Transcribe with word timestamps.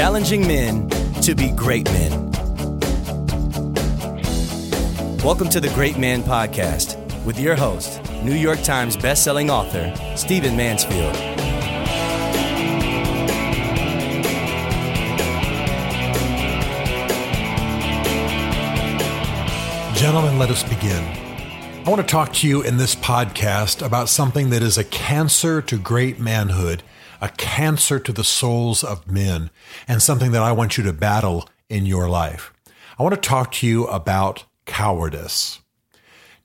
challenging 0.00 0.46
men 0.48 0.88
to 1.20 1.34
be 1.34 1.50
great 1.50 1.84
men. 1.92 2.10
Welcome 5.22 5.50
to 5.50 5.60
the 5.60 5.70
Great 5.74 5.98
Man 5.98 6.22
Podcast 6.22 6.96
with 7.26 7.38
your 7.38 7.54
host, 7.54 8.00
New 8.22 8.32
York 8.32 8.62
Times 8.62 8.96
bestselling 8.96 9.50
author, 9.50 9.92
Stephen 10.16 10.56
Mansfield. 10.56 11.14
Gentlemen, 19.94 20.38
let 20.38 20.48
us 20.48 20.62
begin. 20.62 21.04
I 21.84 21.90
want 21.90 22.00
to 22.00 22.06
talk 22.06 22.32
to 22.36 22.48
you 22.48 22.62
in 22.62 22.78
this 22.78 22.94
podcast 22.94 23.84
about 23.84 24.08
something 24.08 24.48
that 24.48 24.62
is 24.62 24.78
a 24.78 24.84
cancer 24.84 25.60
to 25.60 25.76
great 25.76 26.18
manhood, 26.18 26.82
a 27.20 27.28
cancer 27.28 27.98
to 27.98 28.12
the 28.12 28.24
souls 28.24 28.82
of 28.82 29.10
men, 29.10 29.50
and 29.86 30.02
something 30.02 30.32
that 30.32 30.42
I 30.42 30.52
want 30.52 30.78
you 30.78 30.84
to 30.84 30.92
battle 30.92 31.48
in 31.68 31.86
your 31.86 32.08
life. 32.08 32.52
I 32.98 33.02
want 33.02 33.14
to 33.14 33.28
talk 33.28 33.52
to 33.52 33.66
you 33.66 33.86
about 33.86 34.44
cowardice. 34.66 35.60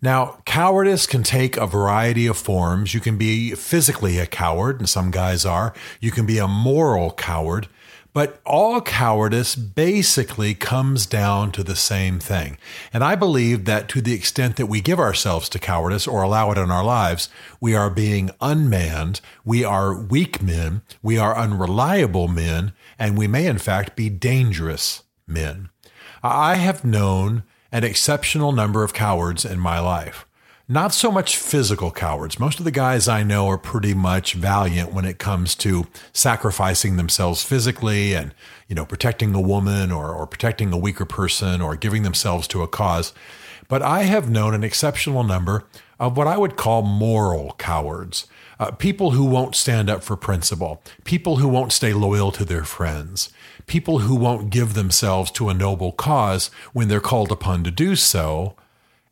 Now, 0.02 0.38
cowardice 0.46 1.08
can 1.08 1.24
take 1.24 1.58
a 1.58 1.66
variety 1.66 2.28
of 2.28 2.38
forms. 2.38 2.94
You 2.94 3.00
can 3.00 3.18
be 3.18 3.56
physically 3.56 4.20
a 4.20 4.28
coward, 4.28 4.80
and 4.80 4.88
some 4.88 5.10
guys 5.10 5.46
are. 5.46 5.74
You 6.00 6.12
can 6.12 6.26
be 6.26 6.38
a 6.38 6.48
moral 6.48 7.12
coward. 7.12 7.68
But 8.16 8.40
all 8.46 8.80
cowardice 8.80 9.58
basically 9.58 10.54
comes 10.54 11.06
down 11.06 11.52
to 11.52 11.66
the 11.66 11.76
same 11.76 12.18
thing. 12.18 12.58
And 12.94 13.04
I 13.04 13.16
believe 13.16 13.66
that 13.66 13.90
to 13.90 14.00
the 14.00 14.14
extent 14.14 14.56
that 14.56 14.68
we 14.68 14.80
give 14.80 15.02
ourselves 15.02 15.50
to 15.50 15.60
cowardice 15.60 16.08
or 16.08 16.24
allow 16.24 16.50
it 16.52 16.58
in 16.58 16.72
our 16.72 16.84
lives, 16.86 17.28
we 17.60 17.76
are 17.76 17.90
being 17.90 18.32
unmanned, 18.40 19.20
we 19.44 19.66
are 19.66 19.94
weak 19.94 20.42
men, 20.42 20.82
we 21.04 21.18
are 21.18 21.38
unreliable 21.38 22.30
men, 22.30 22.72
and 22.98 23.18
we 23.18 23.28
may 23.28 23.48
in 23.48 23.58
fact 23.58 23.98
be 23.98 24.08
dangerous 24.08 25.04
men. 25.28 25.68
I 26.24 26.56
have 26.56 26.86
known 26.86 27.44
an 27.70 27.84
exceptional 27.84 28.54
number 28.54 28.86
of 28.86 28.94
cowards 28.94 29.44
in 29.44 29.60
my 29.60 29.80
life. 29.80 30.26
Not 30.68 30.96
so 30.96 31.12
much 31.12 31.38
physical 31.38 31.92
cowards. 31.92 32.40
Most 32.40 32.58
of 32.58 32.66
the 32.66 32.72
guys 32.72 33.08
I 33.08 33.22
know 33.22 33.48
are 33.50 33.58
pretty 33.58 33.94
much 33.94 34.34
valiant 34.34 34.92
when 34.92 35.06
it 35.06 35.20
comes 35.20 35.54
to 35.58 35.86
sacrificing 36.12 36.98
themselves 36.98 37.44
physically 37.44 38.16
and, 38.16 38.34
you 38.68 38.74
know, 38.74 38.84
protecting 38.84 39.36
a 39.36 39.40
woman 39.40 39.92
or, 39.92 40.12
or 40.12 40.26
protecting 40.26 40.74
a 40.74 40.78
weaker 40.78 41.06
person 41.06 41.62
or 41.62 41.76
giving 41.76 42.02
themselves 42.02 42.48
to 42.48 42.64
a 42.64 42.68
cause. 42.68 43.14
But 43.68 43.84
I 43.84 44.04
have 44.04 44.28
known 44.28 44.56
an 44.56 44.64
exceptional 44.64 45.24
number 45.24 45.66
of 46.00 46.18
what 46.18 46.26
I 46.26 46.36
would 46.36 46.56
call 46.56 46.82
moral 46.82 47.54
cowards. 47.60 48.26
Uh, 48.60 48.72
people 48.72 49.12
who 49.12 49.26
won't 49.26 49.54
stand 49.54 49.88
up 49.88 50.04
for 50.04 50.18
principle, 50.18 50.82
people 51.04 51.36
who 51.36 51.48
won't 51.48 51.74
stay 51.74 51.94
loyal 51.94 52.32
to 52.32 52.44
their 52.44 52.64
friends, 52.64 53.30
people 53.68 54.00
who 54.00 54.16
won't 54.16 54.50
give 54.50 54.74
themselves 54.74 55.30
to 55.30 55.50
a 55.50 55.54
noble 55.54 55.92
cause 55.92 56.50
when 56.74 56.88
they're 56.88 57.00
called 57.00 57.32
upon 57.32 57.64
to 57.64 57.70
do 57.70 57.96
so, 57.96 58.56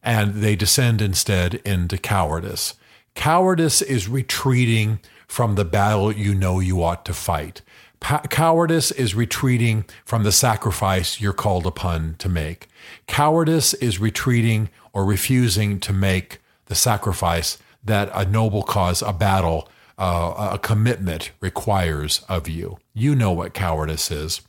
and 0.04 0.36
they 0.36 0.56
descend 0.56 1.02
instead 1.02 1.56
into 1.66 1.98
cowardice. 1.98 2.76
Cowardice 3.16 3.82
is 3.82 4.10
retreating 4.10 5.00
from 5.28 5.56
the 5.56 5.66
battle 5.66 6.12
you 6.12 6.36
know 6.36 6.60
you 6.60 6.84
ought 6.84 7.06
to 7.06 7.14
fight. 7.14 7.62
Cowardice 8.02 8.92
is 8.92 9.16
retreating 9.16 9.86
from 10.04 10.24
the 10.24 10.32
sacrifice 10.32 11.22
you're 11.22 11.32
called 11.32 11.66
upon 11.66 12.16
to 12.20 12.28
make. 12.28 12.68
Cowardice 13.08 13.74
is 13.76 14.00
retreating 14.00 14.70
or 14.92 15.06
refusing 15.06 15.80
to 15.80 15.94
make 15.94 16.40
the 16.66 16.76
sacrifice 16.76 17.58
that 17.84 18.10
a 18.14 18.26
noble 18.26 18.64
cause, 18.64 19.02
a 19.02 19.14
battle, 19.14 19.70
uh, 19.98 20.50
a 20.54 20.60
commitment 20.60 21.32
requires 21.40 22.26
of 22.28 22.50
you. 22.50 22.78
You 22.94 23.16
know 23.16 23.32
what 23.32 23.54
cowardice 23.54 24.12
is. 24.12 24.42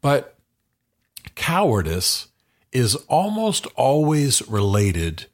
But 0.00 0.36
cowardice 1.34 2.28
is 2.72 2.94
almost 3.08 3.66
always 3.76 4.46
related 4.48 5.26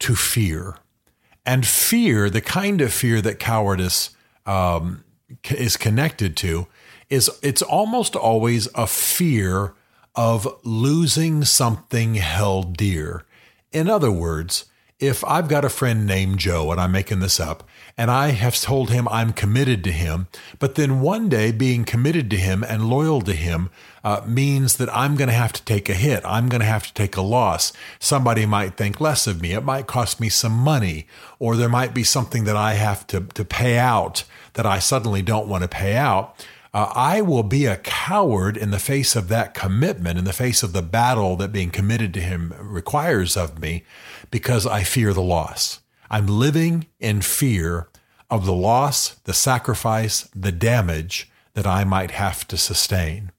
to 0.00 0.14
fear. 0.14 0.76
And 1.44 1.66
fear, 1.66 2.28
the 2.28 2.40
kind 2.40 2.80
of 2.80 2.92
fear 2.92 3.20
that 3.22 3.38
cowardice 3.38 4.10
um, 4.46 5.04
is 5.50 5.76
connected 5.76 6.36
to, 6.38 6.66
is 7.08 7.30
it's 7.42 7.62
almost 7.62 8.14
always 8.16 8.68
a 8.74 8.86
fear 8.86 9.74
of 10.14 10.48
losing 10.64 11.44
something 11.44 12.16
held 12.16 12.76
dear. 12.76 13.24
In 13.72 13.88
other 13.88 14.10
words, 14.10 14.66
if 15.00 15.24
I've 15.24 15.48
got 15.48 15.64
a 15.64 15.68
friend 15.68 16.06
named 16.06 16.40
Joe, 16.40 16.72
and 16.72 16.80
I'm 16.80 16.90
making 16.90 17.20
this 17.20 17.38
up, 17.38 17.62
and 17.96 18.10
I 18.10 18.30
have 18.30 18.60
told 18.60 18.90
him 18.90 19.06
I'm 19.08 19.32
committed 19.32 19.84
to 19.84 19.92
him, 19.92 20.26
but 20.58 20.74
then 20.74 21.00
one 21.00 21.28
day 21.28 21.52
being 21.52 21.84
committed 21.84 22.28
to 22.30 22.36
him 22.36 22.64
and 22.64 22.90
loyal 22.90 23.20
to 23.22 23.32
him 23.32 23.70
uh, 24.02 24.22
means 24.26 24.76
that 24.76 24.94
I'm 24.94 25.14
going 25.14 25.28
to 25.28 25.34
have 25.34 25.52
to 25.52 25.64
take 25.64 25.88
a 25.88 25.94
hit. 25.94 26.24
I'm 26.24 26.48
going 26.48 26.60
to 26.60 26.66
have 26.66 26.86
to 26.88 26.94
take 26.94 27.16
a 27.16 27.22
loss. 27.22 27.72
Somebody 28.00 28.44
might 28.44 28.76
think 28.76 29.00
less 29.00 29.28
of 29.28 29.40
me. 29.40 29.52
It 29.52 29.64
might 29.64 29.86
cost 29.86 30.20
me 30.20 30.28
some 30.28 30.52
money, 30.52 31.06
or 31.38 31.54
there 31.54 31.68
might 31.68 31.94
be 31.94 32.04
something 32.04 32.42
that 32.44 32.56
I 32.56 32.74
have 32.74 33.06
to, 33.08 33.20
to 33.20 33.44
pay 33.44 33.78
out 33.78 34.24
that 34.54 34.66
I 34.66 34.80
suddenly 34.80 35.22
don't 35.22 35.48
want 35.48 35.62
to 35.62 35.68
pay 35.68 35.94
out. 35.94 36.44
Uh, 36.74 36.92
I 36.94 37.22
will 37.22 37.44
be 37.44 37.64
a 37.64 37.76
coward 37.76 38.56
in 38.56 38.70
the 38.70 38.78
face 38.78 39.16
of 39.16 39.28
that 39.28 39.54
commitment, 39.54 40.18
in 40.18 40.24
the 40.24 40.32
face 40.34 40.62
of 40.62 40.72
the 40.72 40.82
battle 40.82 41.34
that 41.36 41.52
being 41.52 41.70
committed 41.70 42.12
to 42.14 42.20
him 42.20 42.52
requires 42.60 43.36
of 43.36 43.58
me, 43.58 43.84
because 44.30 44.66
I 44.66 44.82
fear 44.82 45.12
the 45.12 45.22
loss. 45.22 45.80
I'm 46.10 46.26
living 46.26 46.86
in 46.98 47.20
fear 47.20 47.88
of 48.30 48.46
the 48.46 48.52
loss, 48.52 49.16
the 49.24 49.34
sacrifice, 49.34 50.28
the 50.34 50.52
damage 50.52 51.30
that 51.54 51.66
I 51.66 51.84
might 51.84 52.12
have 52.12 52.46
to 52.48 52.56
sustain. 52.56 53.32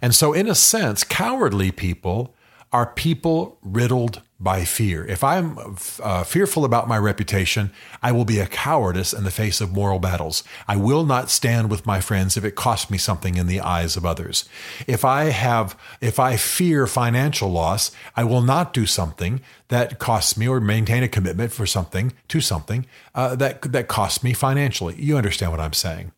And 0.00 0.14
so, 0.14 0.32
in 0.32 0.48
a 0.48 0.54
sense, 0.54 1.02
cowardly 1.02 1.70
people 1.70 2.34
are 2.72 2.86
people 2.86 3.58
riddled 3.62 4.22
by 4.40 4.64
fear. 4.64 5.04
If 5.04 5.24
I'm 5.24 5.58
uh, 6.00 6.22
fearful 6.22 6.64
about 6.64 6.86
my 6.86 6.96
reputation, 6.96 7.72
I 8.02 8.12
will 8.12 8.24
be 8.24 8.38
a 8.38 8.46
cowardice 8.46 9.12
in 9.12 9.24
the 9.24 9.32
face 9.32 9.60
of 9.60 9.72
moral 9.72 9.98
battles. 9.98 10.44
I 10.68 10.76
will 10.76 11.04
not 11.04 11.28
stand 11.28 11.70
with 11.70 11.86
my 11.86 12.00
friends 12.00 12.36
if 12.36 12.44
it 12.44 12.54
costs 12.54 12.88
me 12.88 12.98
something 12.98 13.34
in 13.34 13.48
the 13.48 13.60
eyes 13.60 13.96
of 13.96 14.06
others. 14.06 14.48
If 14.86 15.04
I 15.04 15.24
have, 15.24 15.76
if 16.00 16.20
I 16.20 16.36
fear 16.36 16.86
financial 16.86 17.50
loss, 17.50 17.90
I 18.14 18.22
will 18.22 18.42
not 18.42 18.72
do 18.72 18.86
something 18.86 19.40
that 19.68 19.98
costs 19.98 20.36
me 20.36 20.46
or 20.46 20.60
maintain 20.60 21.02
a 21.02 21.08
commitment 21.08 21.52
for 21.52 21.66
something 21.66 22.12
to 22.28 22.40
something 22.40 22.86
uh, 23.16 23.34
that 23.36 23.62
that 23.72 23.88
costs 23.88 24.22
me 24.22 24.34
financially. 24.34 24.94
You 25.02 25.16
understand 25.16 25.50
what 25.50 25.60
I'm 25.60 25.72
saying? 25.72 26.12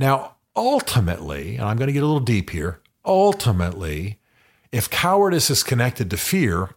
Now, 0.00 0.34
ultimately, 0.56 1.56
and 1.56 1.64
I'm 1.64 1.76
going 1.76 1.86
to 1.86 1.92
get 1.92 2.02
a 2.02 2.06
little 2.06 2.20
deep 2.20 2.50
here. 2.50 2.80
Ultimately, 3.04 4.18
if 4.72 4.90
cowardice 4.90 5.50
is 5.50 5.62
connected 5.62 6.10
to 6.10 6.16
fear, 6.16 6.70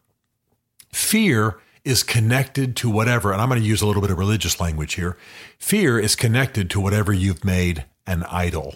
fear 0.91 1.59
is 1.85 2.03
connected 2.03 2.75
to 2.75 2.89
whatever, 2.89 3.31
and 3.31 3.41
I'm 3.41 3.47
going 3.47 3.61
to 3.61 3.67
use 3.67 3.81
a 3.81 3.87
little 3.87 4.01
bit 4.01 4.11
of 4.11 4.17
religious 4.17 4.59
language 4.59 4.95
here. 4.95 5.17
Fear 5.57 5.99
is 5.99 6.15
connected 6.15 6.69
to 6.71 6.79
whatever 6.79 7.13
you've 7.13 7.45
made 7.45 7.85
an 8.05 8.23
idol. 8.23 8.75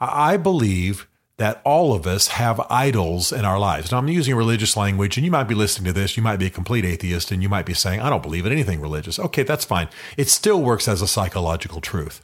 I 0.00 0.36
believe 0.36 1.06
that 1.36 1.62
all 1.64 1.94
of 1.94 2.06
us 2.06 2.28
have 2.28 2.60
idols 2.68 3.32
in 3.32 3.46
our 3.46 3.58
lives. 3.58 3.90
Now, 3.90 3.98
I'm 3.98 4.08
using 4.08 4.34
religious 4.34 4.76
language, 4.76 5.16
and 5.16 5.24
you 5.24 5.30
might 5.30 5.44
be 5.44 5.54
listening 5.54 5.86
to 5.86 5.98
this. 5.98 6.16
You 6.16 6.22
might 6.22 6.36
be 6.36 6.46
a 6.46 6.50
complete 6.50 6.84
atheist, 6.84 7.30
and 7.30 7.42
you 7.42 7.48
might 7.48 7.64
be 7.64 7.72
saying, 7.72 8.00
I 8.00 8.10
don't 8.10 8.22
believe 8.22 8.44
in 8.44 8.52
anything 8.52 8.80
religious. 8.80 9.18
Okay, 9.18 9.42
that's 9.42 9.64
fine. 9.64 9.88
It 10.18 10.28
still 10.28 10.60
works 10.60 10.86
as 10.86 11.00
a 11.00 11.08
psychological 11.08 11.80
truth. 11.80 12.20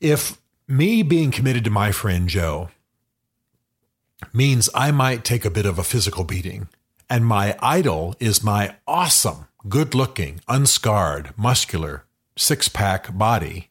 If 0.00 0.38
me 0.66 1.02
being 1.02 1.30
committed 1.30 1.64
to 1.64 1.70
my 1.70 1.92
friend 1.92 2.28
Joe 2.28 2.68
means 4.32 4.68
I 4.74 4.90
might 4.90 5.24
take 5.24 5.44
a 5.44 5.50
bit 5.50 5.66
of 5.66 5.78
a 5.78 5.84
physical 5.84 6.24
beating. 6.24 6.68
And 7.10 7.24
my 7.24 7.56
idol 7.60 8.14
is 8.20 8.44
my 8.44 8.76
awesome, 8.86 9.46
good 9.68 9.94
looking, 9.94 10.40
unscarred, 10.48 11.32
muscular, 11.36 12.04
six 12.36 12.68
pack 12.68 13.16
body. 13.16 13.70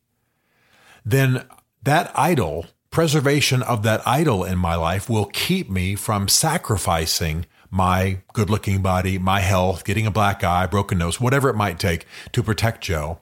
Then 1.06 1.46
that 1.84 2.12
idol, 2.16 2.66
preservation 2.90 3.62
of 3.62 3.84
that 3.84 4.06
idol 4.08 4.44
in 4.44 4.58
my 4.58 4.76
life 4.76 5.10
will 5.10 5.26
keep 5.26 5.70
me 5.70 5.96
from 5.96 6.28
sacrificing 6.28 7.46
my 7.70 8.20
good 8.34 8.50
looking 8.50 8.82
body, 8.82 9.18
my 9.18 9.42
health, 9.42 9.84
getting 9.84 10.08
a 10.08 10.12
black 10.12 10.44
eye, 10.44 10.66
broken 10.66 10.98
nose, 10.98 11.22
whatever 11.22 11.50
it 11.50 11.56
might 11.56 11.80
take 11.80 12.06
to 12.32 12.42
protect 12.42 12.82
Joe. 12.82 13.20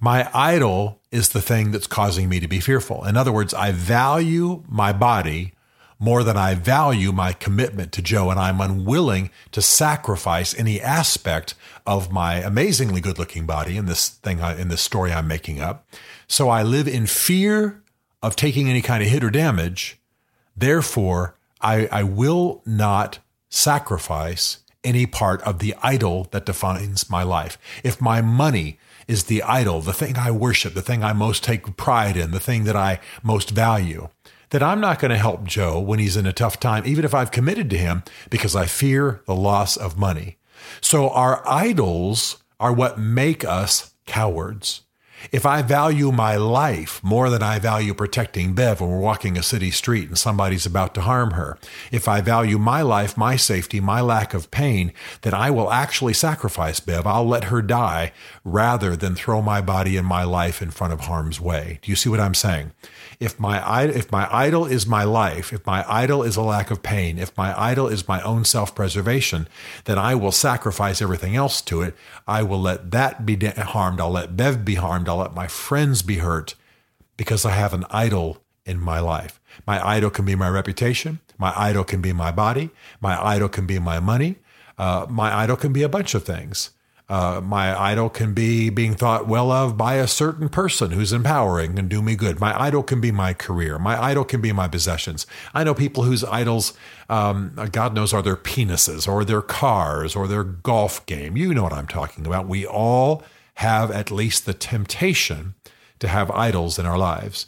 My 0.00 0.30
idol 0.32 1.00
is 1.10 1.30
the 1.30 1.42
thing 1.42 1.72
that's 1.72 1.86
causing 1.86 2.28
me 2.28 2.40
to 2.40 2.48
be 2.48 2.60
fearful. 2.60 3.04
In 3.04 3.16
other 3.16 3.32
words, 3.32 3.52
I 3.52 3.72
value 3.72 4.62
my 4.68 4.92
body 4.92 5.54
more 5.98 6.22
than 6.22 6.36
I 6.36 6.54
value 6.54 7.12
my 7.12 7.32
commitment 7.32 7.92
to 7.92 8.02
Joe, 8.02 8.30
and 8.30 8.38
I'm 8.38 8.60
unwilling 8.60 9.30
to 9.52 9.60
sacrifice 9.60 10.56
any 10.58 10.80
aspect 10.80 11.54
of 11.86 12.12
my 12.12 12.36
amazingly 12.36 13.00
good 13.00 13.18
looking 13.18 13.46
body 13.46 13.76
in 13.76 13.86
this 13.86 14.08
thing, 14.08 14.38
in 14.38 14.68
this 14.68 14.82
story 14.82 15.12
I'm 15.12 15.26
making 15.26 15.60
up. 15.60 15.86
So 16.28 16.48
I 16.48 16.62
live 16.62 16.86
in 16.86 17.06
fear 17.06 17.82
of 18.22 18.36
taking 18.36 18.68
any 18.68 18.82
kind 18.82 19.02
of 19.02 19.08
hit 19.08 19.24
or 19.24 19.30
damage. 19.30 19.98
Therefore, 20.56 21.36
I, 21.60 21.88
I 21.90 22.02
will 22.04 22.62
not 22.64 23.18
sacrifice 23.48 24.58
any 24.84 25.06
part 25.06 25.42
of 25.42 25.58
the 25.58 25.74
idol 25.82 26.28
that 26.30 26.46
defines 26.46 27.10
my 27.10 27.22
life. 27.22 27.58
If 27.82 28.00
my 28.00 28.20
money 28.20 28.78
is 29.08 29.24
the 29.24 29.42
idol, 29.42 29.80
the 29.80 29.92
thing 29.92 30.16
I 30.16 30.30
worship, 30.30 30.74
the 30.74 30.82
thing 30.82 31.02
I 31.02 31.12
most 31.12 31.42
take 31.42 31.76
pride 31.76 32.16
in, 32.16 32.30
the 32.30 32.40
thing 32.40 32.64
that 32.64 32.76
I 32.76 33.00
most 33.22 33.50
value, 33.50 34.08
that 34.50 34.62
I'm 34.62 34.80
not 34.80 34.98
going 34.98 35.10
to 35.10 35.18
help 35.18 35.44
Joe 35.44 35.80
when 35.80 35.98
he's 35.98 36.16
in 36.16 36.26
a 36.26 36.32
tough 36.32 36.58
time, 36.58 36.84
even 36.86 37.04
if 37.04 37.14
I've 37.14 37.30
committed 37.30 37.68
to 37.70 37.78
him, 37.78 38.02
because 38.30 38.56
I 38.56 38.66
fear 38.66 39.22
the 39.26 39.34
loss 39.34 39.76
of 39.76 39.98
money. 39.98 40.38
So 40.80 41.10
our 41.10 41.42
idols 41.46 42.42
are 42.60 42.72
what 42.72 42.98
make 42.98 43.44
us 43.44 43.94
cowards. 44.06 44.82
If 45.32 45.44
I 45.44 45.62
value 45.62 46.12
my 46.12 46.36
life 46.36 47.02
more 47.02 47.28
than 47.30 47.42
I 47.42 47.58
value 47.58 47.94
protecting 47.94 48.54
Bev 48.54 48.80
when 48.80 48.90
we're 48.90 48.98
walking 48.98 49.36
a 49.36 49.42
city 49.42 49.70
street 49.70 50.08
and 50.08 50.18
somebody's 50.18 50.66
about 50.66 50.94
to 50.94 51.00
harm 51.00 51.32
her, 51.32 51.58
if 51.90 52.08
I 52.08 52.20
value 52.20 52.58
my 52.58 52.82
life, 52.82 53.16
my 53.16 53.36
safety, 53.36 53.80
my 53.80 54.00
lack 54.00 54.34
of 54.34 54.50
pain, 54.50 54.92
then 55.22 55.34
I 55.34 55.50
will 55.50 55.70
actually 55.70 56.14
sacrifice 56.14 56.80
Bev. 56.80 57.06
I'll 57.06 57.26
let 57.26 57.44
her 57.44 57.62
die 57.62 58.12
rather 58.44 58.96
than 58.96 59.14
throw 59.14 59.42
my 59.42 59.60
body 59.60 59.96
and 59.96 60.06
my 60.06 60.24
life 60.24 60.62
in 60.62 60.70
front 60.70 60.92
of 60.92 61.00
harm's 61.00 61.40
way. 61.40 61.78
Do 61.82 61.90
you 61.90 61.96
see 61.96 62.08
what 62.08 62.20
I'm 62.20 62.34
saying? 62.34 62.72
If 63.20 63.40
my 63.40 63.84
if 63.84 64.12
my 64.12 64.28
idol 64.32 64.64
is 64.64 64.86
my 64.86 65.02
life, 65.02 65.52
if 65.52 65.66
my 65.66 65.84
idol 65.88 66.22
is 66.22 66.36
a 66.36 66.42
lack 66.42 66.70
of 66.70 66.84
pain, 66.84 67.18
if 67.18 67.36
my 67.36 67.58
idol 67.60 67.88
is 67.88 68.06
my 68.06 68.22
own 68.22 68.44
self-preservation, 68.44 69.48
then 69.86 69.98
I 69.98 70.14
will 70.14 70.30
sacrifice 70.30 71.02
everything 71.02 71.34
else 71.34 71.60
to 71.62 71.82
it. 71.82 71.96
I 72.28 72.44
will 72.44 72.60
let 72.60 72.92
that 72.92 73.26
be 73.26 73.36
harmed. 73.44 74.00
I'll 74.00 74.10
let 74.10 74.36
Bev 74.36 74.64
be 74.64 74.76
harmed. 74.76 75.07
I'll 75.08 75.16
let 75.16 75.34
my 75.34 75.46
friends 75.46 76.02
be 76.02 76.18
hurt 76.18 76.54
because 77.16 77.44
I 77.44 77.50
have 77.50 77.74
an 77.74 77.84
idol 77.90 78.38
in 78.64 78.80
my 78.80 79.00
life. 79.00 79.40
My 79.66 79.84
idol 79.86 80.10
can 80.10 80.24
be 80.24 80.34
my 80.34 80.48
reputation. 80.48 81.20
My 81.38 81.52
idol 81.56 81.84
can 81.84 82.00
be 82.00 82.12
my 82.12 82.30
body. 82.30 82.70
My 83.00 83.22
idol 83.22 83.48
can 83.48 83.66
be 83.66 83.78
my 83.78 84.00
money. 84.00 84.36
Uh, 84.76 85.06
my 85.08 85.34
idol 85.34 85.56
can 85.56 85.72
be 85.72 85.82
a 85.82 85.88
bunch 85.88 86.14
of 86.14 86.24
things. 86.24 86.70
Uh, 87.08 87.40
my 87.42 87.78
idol 87.80 88.10
can 88.10 88.34
be 88.34 88.68
being 88.68 88.94
thought 88.94 89.26
well 89.26 89.50
of 89.50 89.78
by 89.78 89.94
a 89.94 90.06
certain 90.06 90.50
person 90.50 90.90
who's 90.90 91.10
empowering 91.10 91.78
and 91.78 91.88
do 91.88 92.02
me 92.02 92.14
good. 92.14 92.38
My 92.38 92.60
idol 92.60 92.82
can 92.82 93.00
be 93.00 93.10
my 93.10 93.32
career. 93.32 93.78
My 93.78 94.00
idol 94.00 94.24
can 94.24 94.42
be 94.42 94.52
my 94.52 94.68
possessions. 94.68 95.26
I 95.54 95.64
know 95.64 95.72
people 95.72 96.02
whose 96.02 96.22
idols, 96.22 96.74
um, 97.08 97.54
God 97.72 97.94
knows, 97.94 98.12
are 98.12 98.20
their 98.20 98.36
penises 98.36 99.08
or 99.08 99.24
their 99.24 99.40
cars 99.40 100.14
or 100.14 100.28
their 100.28 100.44
golf 100.44 101.04
game. 101.06 101.34
You 101.34 101.54
know 101.54 101.62
what 101.62 101.72
I'm 101.72 101.86
talking 101.86 102.26
about. 102.26 102.46
We 102.46 102.66
all 102.66 103.22
have 103.58 103.90
at 103.90 104.12
least 104.12 104.46
the 104.46 104.54
temptation 104.54 105.54
to 105.98 106.06
have 106.06 106.30
idols 106.30 106.78
in 106.78 106.86
our 106.86 106.96
lives. 106.96 107.46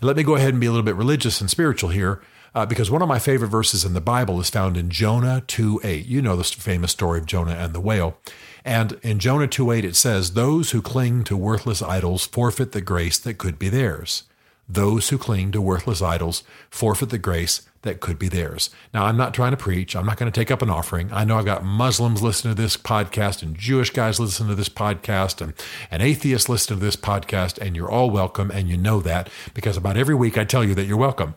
And 0.00 0.06
let 0.06 0.16
me 0.16 0.22
go 0.22 0.34
ahead 0.34 0.50
and 0.50 0.60
be 0.60 0.66
a 0.66 0.70
little 0.70 0.84
bit 0.84 0.96
religious 0.96 1.40
and 1.40 1.48
spiritual 1.48 1.88
here. 1.88 2.20
Uh, 2.54 2.66
because 2.66 2.90
one 2.90 3.00
of 3.00 3.08
my 3.08 3.18
favorite 3.18 3.48
verses 3.48 3.84
in 3.84 3.94
the 3.94 4.00
Bible 4.00 4.38
is 4.38 4.50
found 4.50 4.76
in 4.76 4.90
Jonah 4.90 5.42
2 5.46 5.80
8. 5.82 6.06
You 6.06 6.20
know 6.20 6.36
the 6.36 6.44
famous 6.44 6.92
story 6.92 7.18
of 7.18 7.26
Jonah 7.26 7.54
and 7.54 7.74
the 7.74 7.80
whale. 7.80 8.18
And 8.66 8.98
in 9.02 9.18
Jonah 9.18 9.46
2:8 9.48 9.84
it 9.84 9.96
says, 9.96 10.32
"Those 10.32 10.72
who 10.72 10.82
cling 10.82 11.24
to 11.24 11.36
worthless 11.36 11.80
idols 11.80 12.26
forfeit 12.26 12.72
the 12.72 12.80
grace 12.80 13.16
that 13.18 13.38
could 13.38 13.58
be 13.58 13.68
theirs." 13.68 14.24
Those 14.68 15.10
who 15.10 15.18
cling 15.18 15.52
to 15.52 15.60
worthless 15.60 16.02
idols 16.02 16.42
forfeit 16.70 17.10
the 17.10 17.18
grace 17.18 17.62
that 17.82 18.00
could 18.00 18.18
be 18.18 18.28
theirs. 18.28 18.70
Now, 18.92 19.04
I'm 19.04 19.16
not 19.16 19.32
trying 19.32 19.52
to 19.52 19.56
preach. 19.56 19.94
I'm 19.94 20.06
not 20.06 20.16
going 20.16 20.30
to 20.30 20.40
take 20.40 20.50
up 20.50 20.60
an 20.60 20.70
offering. 20.70 21.12
I 21.12 21.24
know 21.24 21.38
I've 21.38 21.44
got 21.44 21.64
Muslims 21.64 22.20
listening 22.20 22.56
to 22.56 22.60
this 22.60 22.76
podcast 22.76 23.42
and 23.42 23.56
Jewish 23.56 23.90
guys 23.90 24.18
listening 24.18 24.48
to 24.48 24.54
this 24.56 24.68
podcast 24.68 25.40
and, 25.40 25.54
and 25.88 26.02
atheists 26.02 26.48
listening 26.48 26.80
to 26.80 26.84
this 26.84 26.96
podcast, 26.96 27.58
and 27.58 27.76
you're 27.76 27.90
all 27.90 28.10
welcome. 28.10 28.50
And 28.50 28.68
you 28.68 28.76
know 28.76 29.00
that 29.02 29.30
because 29.54 29.76
about 29.76 29.96
every 29.96 30.16
week 30.16 30.36
I 30.36 30.44
tell 30.44 30.64
you 30.64 30.74
that 30.74 30.86
you're 30.86 30.96
welcome. 30.96 31.36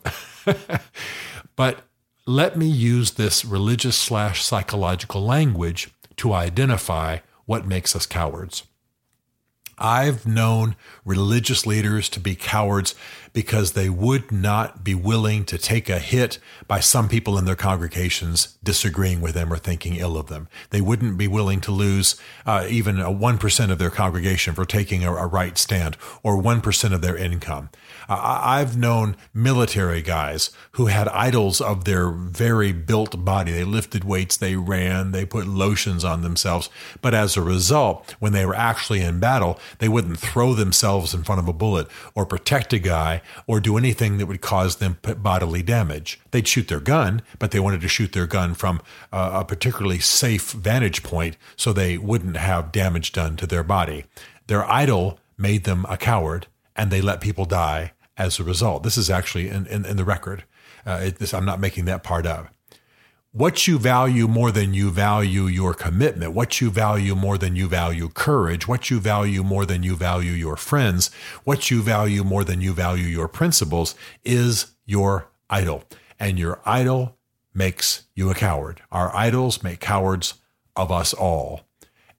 but 1.55 1.81
let 2.25 2.57
me 2.57 2.67
use 2.67 3.11
this 3.11 3.45
religious 3.45 3.95
slash 3.95 4.43
psychological 4.43 5.23
language 5.23 5.91
to 6.17 6.33
identify 6.33 7.19
what 7.45 7.67
makes 7.67 7.95
us 7.95 8.07
cowards. 8.07 8.63
I've 9.79 10.25
known 10.25 10.75
religious 11.05 11.65
leaders 11.65 12.09
to 12.09 12.19
be 12.19 12.35
cowards 12.35 12.95
because 13.33 13.73
they 13.73 13.89
would 13.89 14.31
not 14.31 14.83
be 14.83 14.95
willing 14.95 15.45
to 15.45 15.57
take 15.57 15.89
a 15.89 15.99
hit 15.99 16.39
by 16.67 16.79
some 16.79 17.07
people 17.07 17.37
in 17.37 17.45
their 17.45 17.55
congregations 17.55 18.57
disagreeing 18.63 19.21
with 19.21 19.35
them 19.35 19.51
or 19.53 19.57
thinking 19.57 19.95
ill 19.95 20.17
of 20.17 20.27
them. 20.27 20.47
They 20.71 20.81
wouldn't 20.81 21.17
be 21.17 21.27
willing 21.27 21.61
to 21.61 21.71
lose 21.71 22.19
uh, 22.45 22.65
even 22.69 22.99
a 22.99 23.11
1% 23.11 23.71
of 23.71 23.77
their 23.77 23.89
congregation 23.89 24.53
for 24.53 24.65
taking 24.65 25.03
a, 25.03 25.13
a 25.13 25.27
right 25.27 25.57
stand 25.57 25.97
or 26.23 26.41
1% 26.41 26.93
of 26.93 27.01
their 27.01 27.17
income. 27.17 27.69
I've 28.07 28.75
known 28.75 29.15
military 29.33 30.01
guys 30.01 30.49
who 30.71 30.87
had 30.87 31.07
idols 31.09 31.61
of 31.61 31.85
their 31.85 32.09
very 32.09 32.71
built 32.71 33.23
body. 33.23 33.51
They 33.51 33.63
lifted 33.63 34.03
weights, 34.03 34.37
they 34.37 34.55
ran, 34.55 35.11
they 35.11 35.25
put 35.25 35.45
lotions 35.45 36.03
on 36.03 36.21
themselves. 36.21 36.69
But 37.01 37.13
as 37.13 37.37
a 37.37 37.41
result, 37.41 38.15
when 38.19 38.33
they 38.33 38.45
were 38.45 38.55
actually 38.55 39.01
in 39.01 39.19
battle, 39.19 39.59
they 39.77 39.87
wouldn't 39.87 40.19
throw 40.19 40.53
themselves 40.53 41.13
in 41.13 41.23
front 41.23 41.39
of 41.39 41.47
a 41.47 41.53
bullet 41.53 41.87
or 42.15 42.25
protect 42.25 42.73
a 42.73 42.79
guy 42.79 43.21
or 43.47 43.59
do 43.59 43.77
anything 43.77 44.17
that 44.17 44.25
would 44.25 44.41
cause 44.41 44.77
them 44.77 44.97
bodily 45.01 45.61
damage. 45.61 46.19
They'd 46.31 46.47
shoot 46.47 46.67
their 46.67 46.79
gun, 46.79 47.21
but 47.37 47.51
they 47.51 47.59
wanted 47.59 47.81
to 47.81 47.87
shoot 47.87 48.13
their 48.13 48.27
gun 48.27 48.53
from 48.53 48.81
a 49.11 49.45
particularly 49.45 49.99
safe 49.99 50.51
vantage 50.51 51.03
point 51.03 51.37
so 51.55 51.71
they 51.71 51.97
wouldn't 51.97 52.37
have 52.37 52.71
damage 52.71 53.11
done 53.11 53.37
to 53.37 53.47
their 53.47 53.63
body. 53.63 54.05
Their 54.47 54.69
idol 54.69 55.19
made 55.37 55.63
them 55.63 55.85
a 55.87 55.97
coward 55.97 56.47
and 56.75 56.91
they 56.91 57.01
let 57.01 57.21
people 57.21 57.45
die 57.45 57.93
as 58.17 58.39
a 58.39 58.43
result. 58.43 58.83
This 58.83 58.97
is 58.97 59.09
actually 59.09 59.49
in, 59.49 59.65
in, 59.67 59.85
in 59.85 59.97
the 59.97 60.03
record. 60.03 60.43
Uh, 60.85 61.01
it, 61.03 61.19
this, 61.19 61.33
I'm 61.33 61.45
not 61.45 61.59
making 61.59 61.85
that 61.85 62.03
part 62.03 62.25
up. 62.25 62.53
What 63.31 63.67
you 63.67 63.77
value 63.77 64.27
more 64.27 64.51
than 64.51 64.73
you 64.73 64.89
value 64.89 65.43
your 65.43 65.75
commitment, 65.75 66.33
what 66.33 66.59
you 66.59 66.71
value 66.71 67.13
more 67.13 67.37
than 67.37 67.55
you 67.55 67.67
value 67.67 68.09
courage, 68.09 68.67
what 68.67 68.89
you 68.89 68.99
value 68.99 69.43
more 69.43 69.67
than 69.67 69.83
you 69.83 69.95
value 69.95 70.31
your 70.31 70.55
friends, 70.55 71.11
what 71.43 71.69
you 71.69 71.83
value 71.83 72.23
more 72.23 72.43
than 72.43 72.59
you 72.59 72.73
value 72.73 73.05
your 73.05 73.27
principles 73.27 73.93
is 74.23 74.71
your 74.87 75.29
idol. 75.47 75.83
And 76.19 76.39
your 76.39 76.59
idol 76.65 77.17
makes 77.53 78.07
you 78.15 78.31
a 78.31 78.35
coward. 78.35 78.81
Our 78.91 79.15
idols 79.15 79.61
make 79.61 79.79
cowards 79.79 80.33
of 80.75 80.91
us 80.91 81.13
all. 81.13 81.61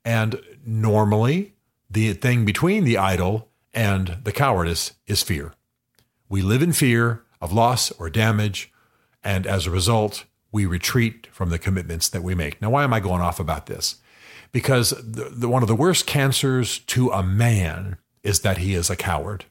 And 0.05 0.41
normally, 0.65 1.55
the 1.91 2.13
thing 2.13 2.45
between 2.45 2.85
the 2.85 2.99
idol 2.99 3.49
and 3.75 4.19
the 4.23 4.33
cowardice 4.33 4.93
is 5.09 5.25
fear. 5.25 5.55
We 6.29 6.41
live 6.41 6.63
in 6.63 6.73
fear 6.73 7.25
of 7.41 7.53
loss 7.53 7.91
or 7.93 8.11
damage, 8.11 8.73
and 9.25 9.45
as 9.45 9.67
a 9.67 9.73
result, 9.73 10.25
we 10.53 10.67
retreat 10.67 11.29
from 11.31 11.51
the 11.51 11.59
commitments 11.59 12.09
that 12.09 12.23
we 12.23 12.35
make. 12.35 12.61
Now, 12.61 12.71
why 12.71 12.85
am 12.85 12.93
I 12.93 13.01
going 13.01 13.23
off 13.23 13.41
about 13.41 13.67
this? 13.67 13.97
Because 14.53 14.91
the, 14.91 15.31
the, 15.31 15.49
one 15.49 15.63
of 15.63 15.69
the 15.69 15.77
worst 15.77 16.07
cancers 16.07 16.81
to 16.81 17.11
a 17.11 17.23
man 17.23 17.99
is 18.23 18.41
that 18.41 18.59
he 18.59 18.75
is 18.75 18.91
a 18.91 18.97
coward, 18.97 19.45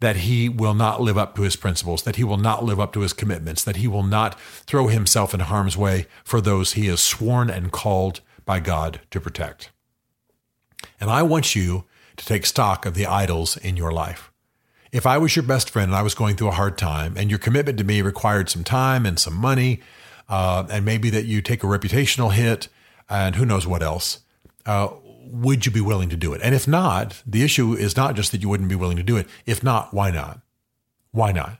that 0.00 0.16
he 0.16 0.48
will 0.48 0.74
not 0.74 1.00
live 1.00 1.16
up 1.16 1.34
to 1.36 1.42
his 1.42 1.56
principles, 1.56 2.02
that 2.02 2.16
he 2.16 2.24
will 2.24 2.36
not 2.36 2.64
live 2.64 2.78
up 2.78 2.92
to 2.92 3.00
his 3.00 3.12
commitments, 3.12 3.64
that 3.64 3.76
he 3.76 3.88
will 3.88 4.02
not 4.02 4.38
throw 4.40 4.88
himself 4.88 5.32
in 5.32 5.40
harm's 5.40 5.76
way 5.76 6.06
for 6.24 6.40
those 6.40 6.72
he 6.72 6.88
is 6.88 7.00
sworn 7.00 7.48
and 7.48 7.72
called 7.72 8.20
by 8.44 8.60
God 8.60 9.00
to 9.10 9.20
protect. 9.20 9.70
And 11.00 11.10
I 11.10 11.22
want 11.22 11.54
you 11.54 11.84
to 12.16 12.26
take 12.26 12.44
stock 12.44 12.84
of 12.84 12.94
the 12.94 13.06
idols 13.06 13.56
in 13.56 13.76
your 13.76 13.92
life. 13.92 14.31
If 14.92 15.06
I 15.06 15.16
was 15.16 15.34
your 15.34 15.42
best 15.42 15.70
friend 15.70 15.90
and 15.90 15.96
I 15.96 16.02
was 16.02 16.14
going 16.14 16.36
through 16.36 16.48
a 16.48 16.52
hard 16.52 16.76
time 16.76 17.14
and 17.16 17.30
your 17.30 17.38
commitment 17.38 17.78
to 17.78 17.84
me 17.84 18.02
required 18.02 18.50
some 18.50 18.62
time 18.62 19.06
and 19.06 19.18
some 19.18 19.34
money, 19.34 19.80
uh, 20.28 20.66
and 20.70 20.84
maybe 20.84 21.08
that 21.10 21.24
you 21.24 21.40
take 21.40 21.64
a 21.64 21.66
reputational 21.66 22.32
hit 22.32 22.68
and 23.08 23.36
who 23.36 23.46
knows 23.46 23.66
what 23.66 23.82
else, 23.82 24.20
uh, 24.66 24.88
would 25.24 25.64
you 25.64 25.72
be 25.72 25.80
willing 25.80 26.10
to 26.10 26.16
do 26.16 26.34
it? 26.34 26.42
And 26.44 26.54
if 26.54 26.68
not, 26.68 27.22
the 27.26 27.42
issue 27.42 27.72
is 27.72 27.96
not 27.96 28.16
just 28.16 28.32
that 28.32 28.42
you 28.42 28.50
wouldn't 28.50 28.68
be 28.68 28.74
willing 28.74 28.98
to 28.98 29.02
do 29.02 29.16
it. 29.16 29.26
If 29.46 29.62
not, 29.62 29.94
why 29.94 30.10
not? 30.10 30.40
Why 31.10 31.32
not? 31.32 31.58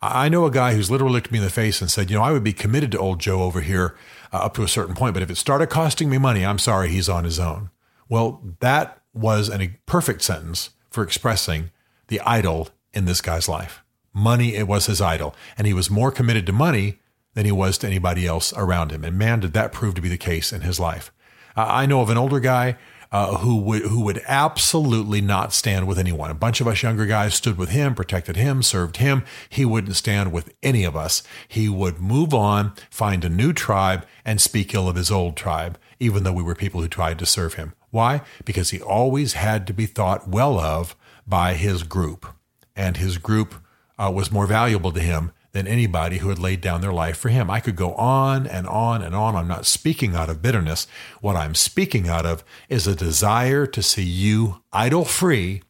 I 0.00 0.30
know 0.30 0.46
a 0.46 0.50
guy 0.50 0.74
who's 0.74 0.90
literally 0.90 1.12
looked 1.12 1.30
me 1.30 1.38
in 1.38 1.44
the 1.44 1.50
face 1.50 1.82
and 1.82 1.90
said, 1.90 2.10
you 2.10 2.16
know, 2.16 2.22
I 2.22 2.32
would 2.32 2.42
be 2.42 2.54
committed 2.54 2.92
to 2.92 2.98
old 2.98 3.20
Joe 3.20 3.42
over 3.42 3.60
here 3.60 3.94
uh, 4.32 4.38
up 4.38 4.54
to 4.54 4.62
a 4.62 4.68
certain 4.68 4.94
point, 4.94 5.12
but 5.12 5.22
if 5.22 5.28
it 5.28 5.36
started 5.36 5.68
costing 5.68 6.08
me 6.08 6.16
money, 6.16 6.46
I'm 6.46 6.58
sorry, 6.58 6.88
he's 6.88 7.10
on 7.10 7.24
his 7.24 7.38
own. 7.38 7.68
Well, 8.08 8.42
that 8.60 9.02
was 9.12 9.50
a 9.50 9.76
perfect 9.84 10.22
sentence 10.22 10.70
for 10.90 11.02
expressing 11.02 11.70
the 12.10 12.20
idol 12.20 12.68
in 12.92 13.06
this 13.06 13.20
guy's 13.20 13.48
life. 13.48 13.82
Money, 14.12 14.54
it 14.54 14.68
was 14.68 14.86
his 14.86 15.00
idol. 15.00 15.34
And 15.56 15.66
he 15.66 15.72
was 15.72 15.90
more 15.90 16.10
committed 16.10 16.44
to 16.46 16.52
money 16.52 16.98
than 17.34 17.46
he 17.46 17.52
was 17.52 17.78
to 17.78 17.86
anybody 17.86 18.26
else 18.26 18.52
around 18.54 18.90
him. 18.90 19.04
And 19.04 19.16
man, 19.16 19.40
did 19.40 19.52
that 19.54 19.72
prove 19.72 19.94
to 19.94 20.02
be 20.02 20.08
the 20.08 20.18
case 20.18 20.52
in 20.52 20.60
his 20.60 20.78
life. 20.78 21.12
I 21.56 21.86
know 21.86 22.00
of 22.00 22.10
an 22.10 22.18
older 22.18 22.40
guy 22.40 22.76
uh, 23.12 23.38
who 23.38 23.56
would 23.56 23.82
who 23.82 24.00
would 24.02 24.22
absolutely 24.26 25.20
not 25.20 25.52
stand 25.52 25.86
with 25.86 25.98
anyone. 25.98 26.30
A 26.30 26.34
bunch 26.34 26.60
of 26.60 26.68
us 26.68 26.82
younger 26.82 27.06
guys 27.06 27.34
stood 27.34 27.58
with 27.58 27.70
him, 27.70 27.94
protected 27.94 28.36
him, 28.36 28.62
served 28.62 28.98
him. 28.98 29.24
He 29.48 29.64
wouldn't 29.64 29.96
stand 29.96 30.32
with 30.32 30.54
any 30.62 30.84
of 30.84 30.96
us. 30.96 31.22
He 31.48 31.68
would 31.68 32.00
move 32.00 32.32
on, 32.32 32.72
find 32.88 33.24
a 33.24 33.28
new 33.28 33.52
tribe, 33.52 34.06
and 34.24 34.40
speak 34.40 34.74
ill 34.74 34.88
of 34.88 34.96
his 34.96 35.10
old 35.10 35.36
tribe, 35.36 35.78
even 35.98 36.22
though 36.22 36.32
we 36.32 36.42
were 36.42 36.54
people 36.54 36.80
who 36.80 36.88
tried 36.88 37.18
to 37.18 37.26
serve 37.26 37.54
him. 37.54 37.72
Why? 37.90 38.22
Because 38.44 38.70
he 38.70 38.80
always 38.80 39.32
had 39.32 39.66
to 39.66 39.72
be 39.72 39.86
thought 39.86 40.28
well 40.28 40.58
of 40.60 40.94
by 41.26 41.54
his 41.54 41.82
group, 41.82 42.26
and 42.74 42.96
his 42.96 43.18
group 43.18 43.54
uh, 43.98 44.10
was 44.14 44.30
more 44.30 44.46
valuable 44.46 44.92
to 44.92 45.00
him 45.00 45.32
than 45.52 45.66
anybody 45.66 46.18
who 46.18 46.28
had 46.28 46.38
laid 46.38 46.60
down 46.60 46.80
their 46.80 46.92
life 46.92 47.16
for 47.16 47.28
him. 47.28 47.50
I 47.50 47.60
could 47.60 47.76
go 47.76 47.94
on 47.94 48.46
and 48.46 48.66
on 48.66 49.02
and 49.02 49.14
on. 49.14 49.34
I'm 49.34 49.48
not 49.48 49.66
speaking 49.66 50.14
out 50.14 50.30
of 50.30 50.42
bitterness. 50.42 50.86
What 51.20 51.36
I'm 51.36 51.54
speaking 51.54 52.08
out 52.08 52.24
of 52.24 52.44
is 52.68 52.86
a 52.86 52.94
desire 52.94 53.66
to 53.66 53.82
see 53.82 54.04
you 54.04 54.62
idol 54.72 55.04
free 55.04 55.62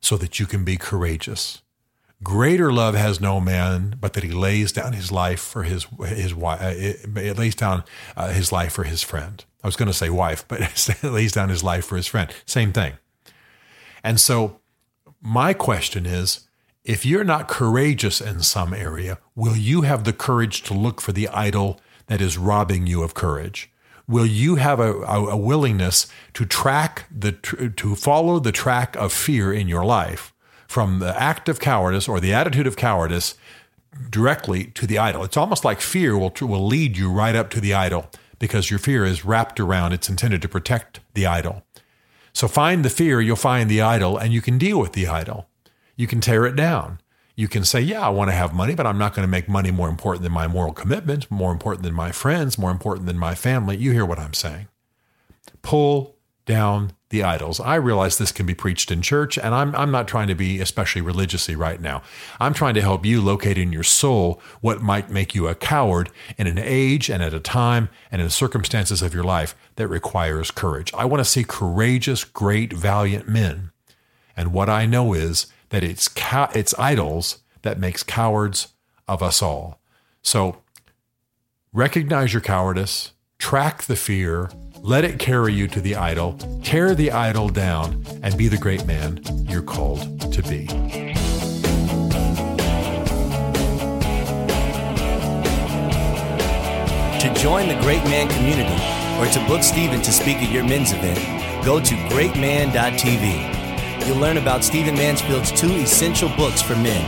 so 0.00 0.16
that 0.16 0.40
you 0.40 0.46
can 0.46 0.64
be 0.64 0.76
courageous. 0.76 1.62
Greater 2.22 2.72
love 2.72 2.94
has 2.94 3.20
no 3.20 3.40
man, 3.40 3.96
but 3.98 4.12
that 4.12 4.24
he 4.24 4.30
lays 4.30 4.72
down 4.72 4.92
his 4.92 5.10
life 5.10 5.40
for 5.40 5.62
his 5.62 5.86
his 6.06 6.34
wife. 6.34 6.60
Uh, 6.60 7.32
lays 7.32 7.54
down 7.54 7.82
uh, 8.14 8.28
his 8.28 8.52
life 8.52 8.72
for 8.72 8.84
his 8.84 9.02
friend. 9.02 9.44
I 9.62 9.68
was 9.68 9.76
going 9.76 9.86
to 9.86 9.94
say 9.94 10.10
wife, 10.10 10.44
but 10.46 10.60
it 11.02 11.04
lays 11.04 11.32
down 11.32 11.48
his 11.48 11.64
life 11.64 11.86
for 11.86 11.96
his 11.96 12.06
friend. 12.06 12.30
Same 12.44 12.72
thing. 12.72 12.94
And 14.04 14.20
so, 14.20 14.59
my 15.20 15.52
question 15.52 16.06
is: 16.06 16.48
If 16.84 17.04
you're 17.04 17.24
not 17.24 17.48
courageous 17.48 18.20
in 18.20 18.40
some 18.40 18.74
area, 18.74 19.18
will 19.34 19.56
you 19.56 19.82
have 19.82 20.04
the 20.04 20.12
courage 20.12 20.62
to 20.62 20.74
look 20.74 21.00
for 21.00 21.12
the 21.12 21.28
idol 21.28 21.80
that 22.06 22.20
is 22.20 22.38
robbing 22.38 22.86
you 22.86 23.02
of 23.02 23.14
courage? 23.14 23.70
Will 24.08 24.26
you 24.26 24.56
have 24.56 24.80
a, 24.80 24.92
a, 24.92 25.36
willingness 25.36 26.08
to 26.34 26.44
track 26.44 27.04
the 27.16 27.32
to 27.76 27.94
follow 27.94 28.40
the 28.40 28.50
track 28.50 28.96
of 28.96 29.12
fear 29.12 29.52
in 29.52 29.68
your 29.68 29.84
life? 29.84 30.32
from 30.70 31.00
the 31.00 31.20
act 31.20 31.48
of 31.48 31.58
cowardice 31.58 32.06
or 32.06 32.20
the 32.20 32.32
attitude 32.32 32.64
of 32.64 32.76
cowardice 32.76 33.34
directly 34.08 34.66
to 34.66 34.86
the 34.86 34.98
idol. 34.98 35.24
It's 35.24 35.36
almost 35.36 35.64
like 35.64 35.80
fear 35.80 36.16
will, 36.16 36.32
will 36.42 36.64
lead 36.64 36.96
you 36.96 37.10
right 37.10 37.34
up 37.34 37.50
to 37.50 37.60
the 37.60 37.74
idol 37.74 38.08
because 38.38 38.70
your 38.70 38.78
fear 38.78 39.04
is 39.04 39.24
wrapped 39.24 39.58
around, 39.58 39.92
it's 39.94 40.08
intended 40.08 40.40
to 40.42 40.48
protect 40.48 41.00
the 41.14 41.26
idol. 41.26 41.64
So 42.32 42.48
find 42.48 42.84
the 42.84 42.90
fear, 42.90 43.20
you'll 43.20 43.36
find 43.36 43.70
the 43.70 43.80
idol, 43.80 44.16
and 44.16 44.32
you 44.32 44.40
can 44.40 44.58
deal 44.58 44.78
with 44.78 44.92
the 44.92 45.06
idol. 45.06 45.48
You 45.96 46.06
can 46.06 46.20
tear 46.20 46.46
it 46.46 46.56
down. 46.56 47.00
You 47.36 47.48
can 47.48 47.64
say, 47.64 47.80
Yeah, 47.80 48.00
I 48.00 48.10
want 48.10 48.30
to 48.30 48.34
have 48.34 48.52
money, 48.52 48.74
but 48.74 48.86
I'm 48.86 48.98
not 48.98 49.14
going 49.14 49.26
to 49.26 49.30
make 49.30 49.48
money 49.48 49.70
more 49.70 49.88
important 49.88 50.22
than 50.22 50.32
my 50.32 50.46
moral 50.46 50.72
commitment, 50.72 51.30
more 51.30 51.52
important 51.52 51.84
than 51.84 51.94
my 51.94 52.12
friends, 52.12 52.58
more 52.58 52.70
important 52.70 53.06
than 53.06 53.18
my 53.18 53.34
family. 53.34 53.76
You 53.76 53.92
hear 53.92 54.04
what 54.04 54.18
I'm 54.18 54.34
saying. 54.34 54.68
Pull 55.62 56.16
down 56.46 56.92
the 57.10 57.24
idols. 57.24 57.58
I 57.58 57.74
realize 57.74 58.16
this 58.16 58.30
can 58.30 58.46
be 58.46 58.54
preached 58.54 58.90
in 58.90 59.02
church, 59.02 59.36
and 59.36 59.52
I'm, 59.52 59.74
I'm 59.74 59.90
not 59.90 60.06
trying 60.06 60.28
to 60.28 60.34
be 60.36 60.60
especially 60.60 61.02
religiously 61.02 61.56
right 61.56 61.80
now. 61.80 62.02
I'm 62.38 62.54
trying 62.54 62.74
to 62.74 62.80
help 62.80 63.04
you 63.04 63.20
locate 63.20 63.58
in 63.58 63.72
your 63.72 63.82
soul 63.82 64.40
what 64.60 64.80
might 64.80 65.10
make 65.10 65.34
you 65.34 65.48
a 65.48 65.56
coward 65.56 66.10
in 66.38 66.46
an 66.46 66.58
age 66.58 67.10
and 67.10 67.20
at 67.22 67.34
a 67.34 67.40
time 67.40 67.88
and 68.12 68.22
in 68.22 68.30
circumstances 68.30 69.02
of 69.02 69.12
your 69.12 69.24
life 69.24 69.56
that 69.74 69.88
requires 69.88 70.52
courage. 70.52 70.94
I 70.94 71.04
want 71.04 71.20
to 71.20 71.28
see 71.28 71.42
courageous, 71.42 72.22
great, 72.22 72.72
valiant 72.72 73.28
men. 73.28 73.72
And 74.36 74.52
what 74.52 74.70
I 74.70 74.86
know 74.86 75.12
is 75.12 75.48
that 75.70 75.82
it's, 75.82 76.08
it's 76.54 76.78
idols 76.78 77.40
that 77.62 77.78
makes 77.78 78.04
cowards 78.04 78.68
of 79.08 79.20
us 79.20 79.42
all. 79.42 79.80
So 80.22 80.62
recognize 81.72 82.32
your 82.32 82.40
cowardice, 82.40 83.10
track 83.38 83.82
the 83.82 83.96
fear, 83.96 84.48
let 84.82 85.04
it 85.04 85.18
carry 85.18 85.52
you 85.52 85.68
to 85.68 85.80
the 85.80 85.96
idol, 85.96 86.38
tear 86.62 86.94
the 86.94 87.10
idol 87.10 87.48
down, 87.48 88.04
and 88.22 88.36
be 88.36 88.48
the 88.48 88.56
great 88.56 88.86
man 88.86 89.20
you're 89.48 89.62
called 89.62 90.00
to 90.32 90.42
be. 90.42 90.66
To 97.18 97.34
join 97.34 97.68
the 97.68 97.78
Great 97.82 98.02
Man 98.04 98.28
community 98.28 98.82
or 99.20 99.26
to 99.32 99.46
book 99.46 99.62
Stephen 99.62 100.00
to 100.02 100.12
speak 100.12 100.38
at 100.38 100.50
your 100.50 100.64
men's 100.64 100.92
event, 100.92 101.18
go 101.64 101.78
to 101.78 101.94
greatman.tv. 102.08 104.06
You'll 104.06 104.16
learn 104.16 104.38
about 104.38 104.64
Stephen 104.64 104.94
Mansfield's 104.94 105.52
two 105.52 105.72
essential 105.72 106.30
books 106.30 106.62
for 106.62 106.74
men 106.76 107.04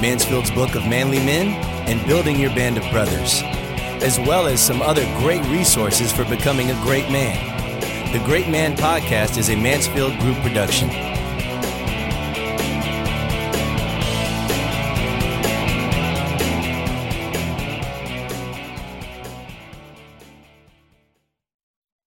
Mansfield's 0.00 0.52
Book 0.52 0.76
of 0.76 0.86
Manly 0.86 1.18
Men 1.18 1.48
and 1.88 2.06
Building 2.06 2.38
Your 2.38 2.50
Band 2.50 2.78
of 2.78 2.88
Brothers 2.92 3.42
as 4.02 4.18
well 4.18 4.46
as 4.46 4.64
some 4.64 4.82
other 4.82 5.04
great 5.18 5.44
resources 5.46 6.12
for 6.12 6.24
becoming 6.24 6.70
a 6.70 6.82
great 6.82 7.10
man. 7.10 7.56
The 8.12 8.24
Great 8.24 8.48
Man 8.48 8.76
Podcast 8.76 9.36
is 9.36 9.50
a 9.50 9.56
Mansfield 9.56 10.18
Group 10.18 10.36
production. 10.38 11.07